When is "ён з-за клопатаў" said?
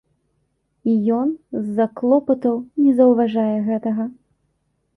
1.17-2.57